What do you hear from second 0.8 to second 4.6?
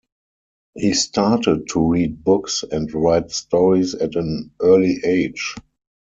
started to read books and write stories at an